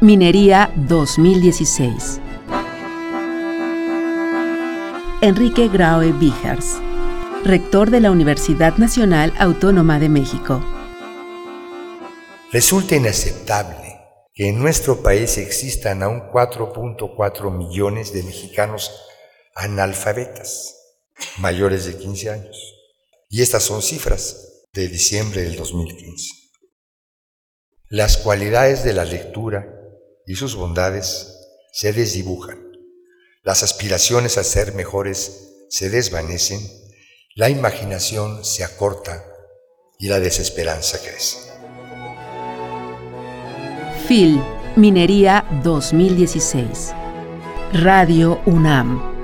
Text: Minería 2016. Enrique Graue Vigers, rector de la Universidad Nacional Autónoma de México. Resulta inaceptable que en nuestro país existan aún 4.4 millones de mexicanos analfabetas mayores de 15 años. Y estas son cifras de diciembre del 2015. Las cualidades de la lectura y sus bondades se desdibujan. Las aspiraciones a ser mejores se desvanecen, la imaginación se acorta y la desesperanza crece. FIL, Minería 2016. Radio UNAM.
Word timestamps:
Minería 0.00 0.72
2016. 0.74 2.20
Enrique 5.20 5.68
Graue 5.68 6.10
Vigers, 6.10 6.78
rector 7.44 7.88
de 7.92 8.00
la 8.00 8.10
Universidad 8.10 8.78
Nacional 8.78 9.32
Autónoma 9.38 10.00
de 10.00 10.08
México. 10.08 10.60
Resulta 12.50 12.96
inaceptable 12.96 14.00
que 14.34 14.48
en 14.48 14.58
nuestro 14.58 15.04
país 15.04 15.38
existan 15.38 16.02
aún 16.02 16.22
4.4 16.32 17.56
millones 17.56 18.12
de 18.12 18.24
mexicanos 18.24 18.90
analfabetas 19.54 20.74
mayores 21.38 21.84
de 21.84 21.96
15 21.96 22.30
años. 22.30 22.74
Y 23.28 23.42
estas 23.42 23.62
son 23.62 23.82
cifras 23.82 24.64
de 24.72 24.88
diciembre 24.88 25.42
del 25.42 25.54
2015. 25.54 26.37
Las 27.90 28.18
cualidades 28.18 28.84
de 28.84 28.92
la 28.92 29.06
lectura 29.06 29.66
y 30.26 30.34
sus 30.34 30.56
bondades 30.56 31.38
se 31.72 31.94
desdibujan. 31.94 32.58
Las 33.42 33.62
aspiraciones 33.62 34.36
a 34.36 34.44
ser 34.44 34.74
mejores 34.74 35.64
se 35.70 35.88
desvanecen, 35.88 36.60
la 37.34 37.48
imaginación 37.48 38.44
se 38.44 38.62
acorta 38.62 39.24
y 39.98 40.08
la 40.08 40.20
desesperanza 40.20 40.98
crece. 40.98 41.38
FIL, 44.06 44.38
Minería 44.76 45.46
2016. 45.64 46.92
Radio 47.72 48.42
UNAM. 48.44 49.17